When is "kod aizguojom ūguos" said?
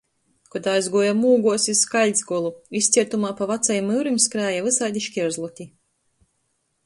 0.53-1.65